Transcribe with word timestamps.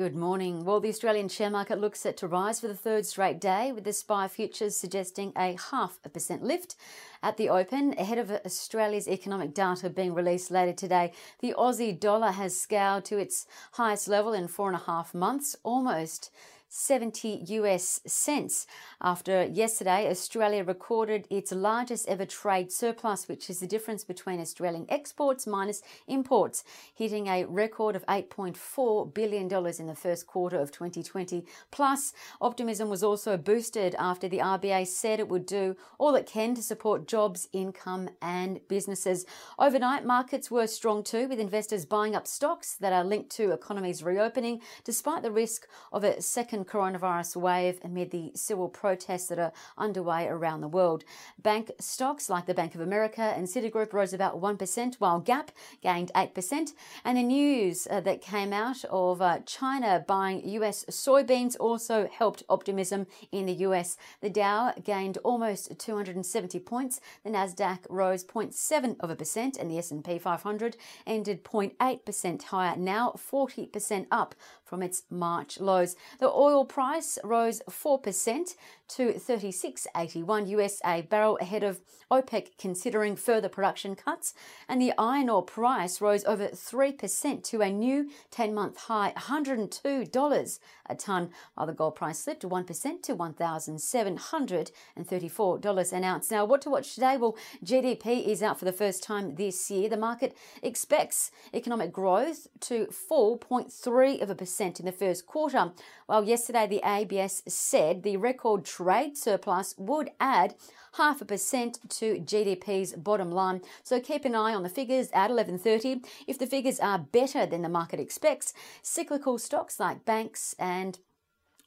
Good 0.00 0.16
morning. 0.16 0.64
Well, 0.64 0.80
the 0.80 0.88
Australian 0.88 1.28
share 1.28 1.50
market 1.50 1.78
looks 1.78 2.00
set 2.00 2.16
to 2.16 2.26
rise 2.26 2.58
for 2.58 2.68
the 2.68 2.74
third 2.74 3.04
straight 3.04 3.38
day, 3.38 3.70
with 3.70 3.84
the 3.84 3.92
SPI 3.92 4.28
futures 4.28 4.74
suggesting 4.74 5.30
a 5.36 5.58
half 5.70 5.98
a 6.06 6.08
percent 6.08 6.42
lift 6.42 6.74
at 7.22 7.36
the 7.36 7.50
open 7.50 7.92
ahead 7.98 8.16
of 8.16 8.30
Australia's 8.30 9.06
economic 9.06 9.52
data 9.52 9.90
being 9.90 10.14
released 10.14 10.50
later 10.50 10.72
today. 10.72 11.12
The 11.40 11.52
Aussie 11.52 12.00
dollar 12.00 12.30
has 12.30 12.58
scaled 12.58 13.04
to 13.04 13.18
its 13.18 13.46
highest 13.72 14.08
level 14.08 14.32
in 14.32 14.48
four 14.48 14.68
and 14.68 14.76
a 14.76 14.84
half 14.86 15.12
months, 15.12 15.54
almost 15.64 16.30
70 16.70 17.42
US 17.48 18.00
cents. 18.06 18.64
After 19.02 19.44
yesterday, 19.44 20.08
Australia 20.08 20.62
recorded 20.62 21.26
its 21.28 21.50
largest 21.50 22.06
ever 22.08 22.24
trade 22.24 22.70
surplus, 22.70 23.26
which 23.26 23.50
is 23.50 23.58
the 23.58 23.66
difference 23.66 24.04
between 24.04 24.40
Australian 24.40 24.86
exports 24.88 25.48
minus 25.48 25.82
imports, 26.06 26.62
hitting 26.94 27.26
a 27.26 27.44
record 27.44 27.96
of 27.96 28.06
$8.4 28.06 29.12
billion 29.12 29.52
in 29.52 29.86
the 29.88 29.96
first 29.96 30.28
quarter 30.28 30.58
of 30.58 30.70
2020. 30.70 31.44
Plus, 31.72 32.12
optimism 32.40 32.88
was 32.88 33.02
also 33.02 33.36
boosted 33.36 33.96
after 33.98 34.28
the 34.28 34.38
RBA 34.38 34.86
said 34.86 35.18
it 35.18 35.28
would 35.28 35.46
do 35.46 35.76
all 35.98 36.14
it 36.14 36.26
can 36.26 36.54
to 36.54 36.62
support 36.62 37.08
jobs, 37.08 37.48
income, 37.52 38.10
and 38.22 38.60
businesses. 38.68 39.26
Overnight, 39.58 40.06
markets 40.06 40.52
were 40.52 40.68
strong 40.68 41.02
too, 41.02 41.26
with 41.26 41.40
investors 41.40 41.84
buying 41.84 42.14
up 42.14 42.28
stocks 42.28 42.76
that 42.76 42.92
are 42.92 43.04
linked 43.04 43.30
to 43.30 43.50
economies 43.50 44.04
reopening, 44.04 44.60
despite 44.84 45.24
the 45.24 45.32
risk 45.32 45.66
of 45.92 46.04
a 46.04 46.22
second 46.22 46.59
second 46.60 46.80
coronavirus 46.80 47.36
wave 47.36 47.80
amid 47.84 48.10
the 48.10 48.32
civil 48.34 48.68
protests 48.68 49.28
that 49.28 49.38
are 49.38 49.52
underway 49.78 50.26
around 50.26 50.60
the 50.60 50.68
world. 50.68 51.04
Bank 51.40 51.70
stocks 51.78 52.28
like 52.28 52.46
the 52.46 52.54
Bank 52.54 52.74
of 52.74 52.80
America 52.80 53.22
and 53.22 53.46
Citigroup 53.46 53.92
rose 53.92 54.12
about 54.12 54.40
1%, 54.40 54.94
while 54.96 55.20
Gap 55.20 55.50
gained 55.82 56.10
8%. 56.14 56.72
And 57.04 57.16
the 57.16 57.22
news 57.22 57.86
uh, 57.90 58.00
that 58.00 58.20
came 58.20 58.52
out 58.52 58.84
of 58.90 59.22
uh, 59.22 59.38
China 59.46 60.04
buying 60.06 60.46
US 60.48 60.84
soybeans 60.86 61.56
also 61.58 62.08
helped 62.12 62.42
optimism 62.48 63.06
in 63.32 63.46
the 63.46 63.64
US. 63.66 63.96
The 64.20 64.30
Dow 64.30 64.72
gained 64.84 65.18
almost 65.24 65.78
270 65.78 66.58
points. 66.60 67.00
The 67.24 67.30
Nasdaq 67.30 67.78
rose 67.88 68.24
0.7 68.24 68.96
of 69.00 69.10
a 69.10 69.16
percent, 69.16 69.56
and 69.56 69.70
the 69.70 69.78
S&P 69.78 70.18
500 70.18 70.76
ended 71.06 71.44
0.8% 71.44 72.42
higher, 72.44 72.76
now 72.76 73.14
40% 73.16 74.06
up 74.10 74.34
from 74.70 74.82
its 74.82 75.02
March 75.10 75.58
lows. 75.58 75.96
The 76.20 76.30
oil 76.30 76.49
price 76.66 77.18
rose 77.22 77.62
4% 77.68 78.56
to 78.88 79.12
36.81 79.12 80.48
US 80.48 80.80
a 80.84 81.02
barrel 81.02 81.38
ahead 81.40 81.62
of 81.62 81.80
OPEC 82.10 82.58
considering 82.58 83.14
further 83.14 83.48
production 83.48 83.94
cuts, 83.94 84.34
and 84.68 84.82
the 84.82 84.92
iron 84.98 85.30
ore 85.30 85.44
price 85.44 86.00
rose 86.00 86.24
over 86.24 86.48
3% 86.48 87.44
to 87.44 87.60
a 87.60 87.70
new 87.70 88.10
10-month 88.32 88.76
high 88.78 89.12
$102 89.16 90.58
a 90.86 90.94
ton, 90.96 91.30
while 91.54 91.68
the 91.68 91.72
gold 91.72 91.94
price 91.94 92.18
slipped 92.18 92.42
1% 92.42 93.02
to 93.02 93.14
$1,734 93.14 95.92
an 95.92 96.04
ounce. 96.04 96.30
Now, 96.32 96.44
what 96.44 96.60
to 96.62 96.70
watch 96.70 96.94
today? 96.94 97.16
Well, 97.16 97.36
GDP 97.64 98.26
is 98.26 98.42
out 98.42 98.58
for 98.58 98.64
the 98.64 98.72
first 98.72 99.04
time 99.04 99.36
this 99.36 99.70
year. 99.70 99.88
The 99.88 99.96
market 99.96 100.36
expects 100.64 101.30
economic 101.54 101.92
growth 101.92 102.48
to 102.62 102.86
fall 102.86 103.38
0.3 103.38 104.20
of 104.20 104.30
a 104.30 104.34
percent 104.34 104.80
in 104.80 104.86
the 104.86 104.92
first 104.92 105.26
quarter. 105.26 105.70
While 106.06 106.24
yesterday 106.40 106.66
the 106.66 106.88
ABS 106.88 107.42
said 107.46 108.02
the 108.02 108.16
record 108.16 108.64
trade 108.64 109.14
surplus 109.14 109.74
would 109.76 110.08
add 110.18 110.54
half 110.94 111.20
a 111.20 111.24
percent 111.26 111.78
to 111.90 112.14
GDP's 112.14 112.94
bottom 112.94 113.30
line. 113.30 113.60
So 113.82 114.00
keep 114.00 114.24
an 114.24 114.34
eye 114.34 114.54
on 114.54 114.62
the 114.62 114.70
figures 114.70 115.10
at 115.12 115.30
11:30. 115.30 116.02
If 116.26 116.38
the 116.38 116.46
figures 116.46 116.80
are 116.80 116.98
better 116.98 117.44
than 117.44 117.60
the 117.60 117.68
market 117.68 118.00
expects, 118.00 118.54
cyclical 118.80 119.36
stocks 119.36 119.78
like 119.78 120.06
banks 120.06 120.54
and 120.58 120.98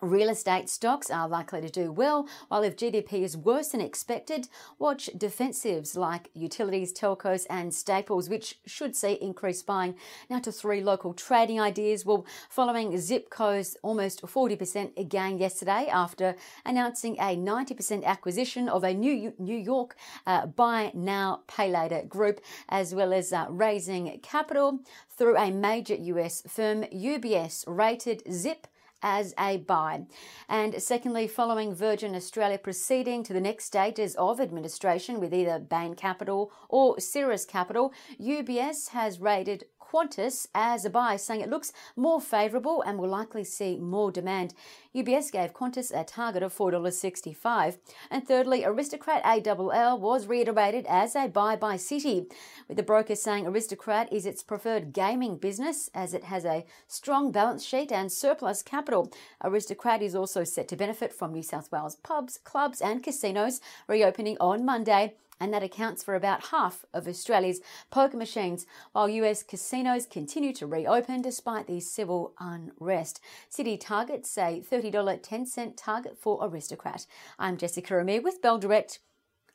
Real 0.00 0.28
estate 0.28 0.68
stocks 0.68 1.10
are 1.10 1.28
likely 1.28 1.60
to 1.60 1.68
do 1.68 1.90
well, 1.90 2.28
while 2.46 2.62
if 2.62 2.76
GDP 2.76 3.24
is 3.24 3.36
worse 3.36 3.70
than 3.70 3.80
expected, 3.80 4.46
watch 4.78 5.10
defensives 5.16 5.96
like 5.96 6.30
utilities, 6.34 6.92
telcos, 6.92 7.46
and 7.50 7.74
staples, 7.74 8.28
which 8.28 8.60
should 8.64 8.94
see 8.94 9.14
increased 9.14 9.66
buying. 9.66 9.96
Now 10.30 10.38
to 10.38 10.52
three 10.52 10.82
local 10.82 11.14
trading 11.14 11.60
ideas. 11.60 12.06
Well, 12.06 12.24
following 12.48 12.92
Zipco's 12.92 13.76
almost 13.82 14.22
40% 14.22 15.08
gain 15.08 15.38
yesterday 15.38 15.88
after 15.90 16.36
announcing 16.64 17.16
a 17.16 17.36
90% 17.36 18.04
acquisition 18.04 18.68
of 18.68 18.84
a 18.84 18.94
new 18.94 19.34
New 19.36 19.56
York 19.56 19.96
uh, 20.28 20.46
buy 20.46 20.92
now, 20.94 21.40
pay 21.48 21.72
later 21.72 22.02
group, 22.06 22.40
as 22.68 22.94
well 22.94 23.12
as 23.12 23.32
uh, 23.32 23.46
raising 23.50 24.20
capital 24.22 24.78
through 25.10 25.36
a 25.36 25.50
major 25.50 25.96
US 25.96 26.42
firm, 26.46 26.84
UBS 26.84 27.64
rated 27.66 28.22
Zip 28.32 28.68
as 29.02 29.34
a 29.38 29.58
buy. 29.58 30.06
And 30.48 30.82
secondly, 30.82 31.26
following 31.28 31.74
Virgin 31.74 32.14
Australia 32.14 32.58
proceeding 32.58 33.22
to 33.24 33.32
the 33.32 33.40
next 33.40 33.64
stages 33.64 34.14
of 34.16 34.40
administration 34.40 35.20
with 35.20 35.32
either 35.32 35.58
Bain 35.58 35.94
Capital 35.94 36.52
or 36.68 36.98
Cyrus 37.00 37.44
Capital, 37.44 37.92
UBS 38.20 38.90
has 38.90 39.20
rated 39.20 39.64
Qantas 39.90 40.46
as 40.54 40.84
a 40.84 40.90
buy, 40.90 41.16
saying 41.16 41.40
it 41.40 41.50
looks 41.50 41.72
more 41.96 42.20
favourable 42.20 42.82
and 42.82 42.98
will 42.98 43.08
likely 43.08 43.44
see 43.44 43.76
more 43.76 44.10
demand. 44.10 44.54
UBS 44.94 45.32
gave 45.32 45.54
Qantas 45.54 45.90
a 45.94 46.04
target 46.04 46.42
of 46.42 46.56
$4.65. 46.56 47.78
And 48.10 48.26
thirdly, 48.26 48.64
Aristocrat 48.64 49.22
ALL 49.24 49.98
was 49.98 50.26
reiterated 50.26 50.86
as 50.88 51.14
a 51.16 51.28
buy 51.28 51.56
by 51.56 51.76
Citi, 51.76 52.30
with 52.66 52.76
the 52.76 52.82
broker 52.82 53.14
saying 53.14 53.46
Aristocrat 53.46 54.12
is 54.12 54.26
its 54.26 54.42
preferred 54.42 54.92
gaming 54.92 55.36
business 55.36 55.88
as 55.94 56.14
it 56.14 56.24
has 56.24 56.44
a 56.44 56.64
strong 56.86 57.32
balance 57.32 57.64
sheet 57.64 57.90
and 57.92 58.12
surplus 58.12 58.62
capital. 58.62 59.12
Aristocrat 59.42 60.02
is 60.02 60.14
also 60.14 60.44
set 60.44 60.68
to 60.68 60.76
benefit 60.76 61.12
from 61.12 61.32
New 61.32 61.42
South 61.42 61.70
Wales 61.72 61.96
pubs, 61.96 62.38
clubs, 62.44 62.80
and 62.80 63.02
casinos 63.02 63.60
reopening 63.86 64.36
on 64.40 64.64
Monday 64.64 65.14
and 65.40 65.52
that 65.52 65.62
accounts 65.62 66.02
for 66.02 66.14
about 66.14 66.46
half 66.46 66.84
of 66.92 67.06
Australia's 67.06 67.60
poker 67.90 68.16
machines, 68.16 68.66
while 68.92 69.08
US 69.08 69.42
casinos 69.42 70.06
continue 70.06 70.52
to 70.54 70.66
reopen 70.66 71.22
despite 71.22 71.66
the 71.66 71.80
civil 71.80 72.34
unrest. 72.38 73.20
Citi 73.50 73.78
targets 73.80 74.36
a 74.36 74.62
$30 74.70 75.22
10 75.22 75.46
cent 75.46 75.76
target 75.76 76.18
for 76.18 76.38
Aristocrat. 76.42 77.06
I'm 77.38 77.56
Jessica 77.56 77.98
Amir 77.98 78.22
with 78.22 78.42
Bell 78.42 78.58
Direct. 78.58 79.00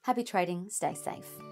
Happy 0.03 0.23
trading, 0.23 0.69
stay 0.69 0.93
safe. 0.93 1.42